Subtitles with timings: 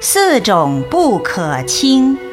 [0.00, 2.25] 四种不可轻。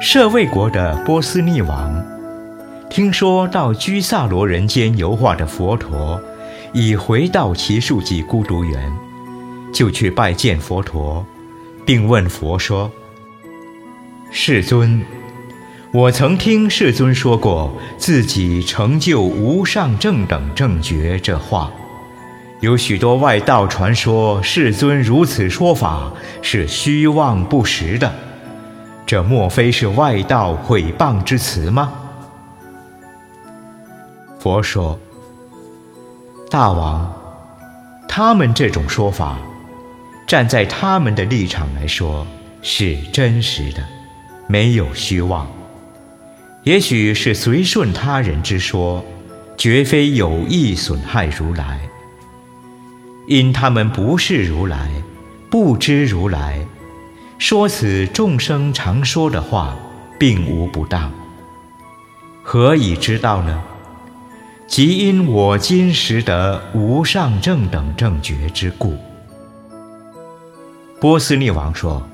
[0.00, 1.92] 舍卫国的波斯匿王，
[2.88, 6.20] 听说到居萨罗人间游化的佛陀
[6.72, 8.92] 已回到其树集孤独园，
[9.72, 11.26] 就去拜见佛陀，
[11.84, 12.88] 并问佛说
[14.30, 15.02] ：“世尊，
[15.92, 21.72] 我曾听世尊说过自己成就无上正等正觉这话，
[22.60, 28.14] 有许多外道传说世尊如此说法是虚妄不实的。”
[29.08, 31.94] 这莫非是外道毁谤之词吗？
[34.38, 35.00] 佛说
[36.50, 37.10] ：“大王，
[38.06, 39.38] 他们这种说法，
[40.26, 42.26] 站在他们的立场来说
[42.60, 43.82] 是真实的，
[44.46, 45.46] 没有虚妄。
[46.64, 49.02] 也许是随顺他人之说，
[49.56, 51.80] 绝非有意损害如来。
[53.26, 54.90] 因他们不是如来，
[55.50, 56.60] 不知如来。”
[57.38, 59.76] 说此众生常说的话，
[60.18, 61.12] 并无不当。
[62.42, 63.62] 何以知道呢？
[64.66, 68.96] 即因我今识得无上正等正觉之故。
[71.00, 72.06] 波斯匿王说：“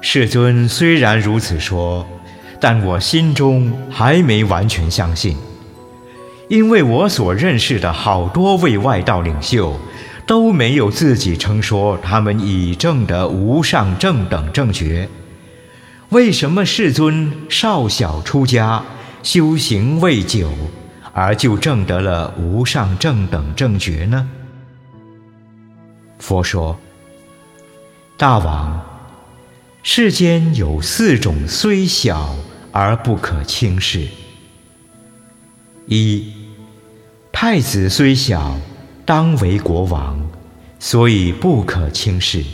[0.00, 2.06] 世尊虽然如此说，
[2.60, 5.36] 但我心中还没完全相信，
[6.48, 9.76] 因为我所认识的好多位外道领袖。”
[10.26, 15.08] 都没有自己称说他们已证得无上正等正觉，
[16.10, 18.82] 为什么世尊少小出家，
[19.22, 20.50] 修行未久，
[21.12, 24.28] 而就证得了无上正等正觉呢？
[26.18, 26.78] 佛说
[28.16, 28.80] ：“大王，
[29.82, 32.36] 世间有四种虽小
[32.70, 34.06] 而不可轻视。
[35.86, 36.32] 一，
[37.32, 38.56] 太子虽小。”
[39.04, 40.18] 当为国王，
[40.78, 42.44] 所以不可轻视。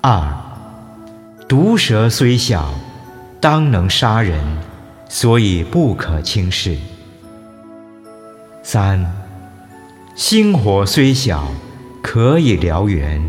[0.00, 0.34] 二，
[1.46, 2.74] 毒蛇虽小，
[3.40, 4.42] 当能杀人，
[5.08, 6.76] 所以不可轻视。
[8.62, 9.04] 三，
[10.14, 11.46] 星火虽小，
[12.02, 13.22] 可以燎原，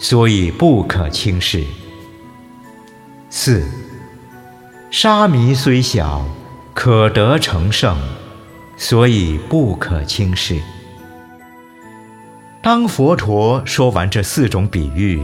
[0.00, 1.64] 所以不可轻视。
[3.28, 3.64] 四，
[4.90, 6.26] 沙弥虽小，
[6.74, 7.96] 可得成圣，
[8.76, 10.60] 所以不可轻视。
[12.62, 15.22] 当佛陀说完这四种比喻，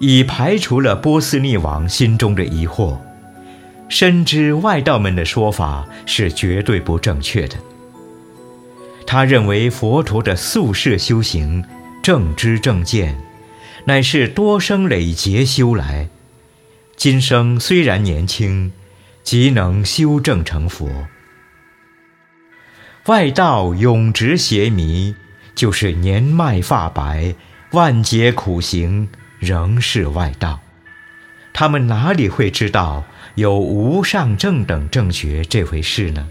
[0.00, 2.96] 已排除了波斯匿王心中的疑惑，
[3.90, 7.56] 深知外道们的说法是绝对不正确的。
[9.06, 11.62] 他认为佛陀的宿世修行
[12.02, 13.14] 正知正见，
[13.84, 16.08] 乃是多生累劫修来，
[16.96, 18.72] 今生虽然年轻，
[19.22, 20.88] 即能修正成佛。
[23.04, 25.14] 外道永执邪迷。
[25.54, 27.34] 就是年迈发白，
[27.72, 30.60] 万劫苦行，仍是外道。
[31.52, 33.04] 他们哪里会知道
[33.36, 36.28] 有无上正等正觉这回事呢？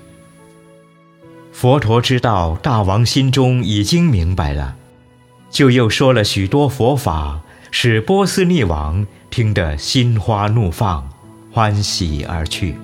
[1.53, 4.75] 佛陀知道大王心中已经明白了，
[5.49, 7.41] 就又说了许多佛法，
[7.71, 11.07] 使波斯匿王听得心花怒放，
[11.51, 12.75] 欢喜而去。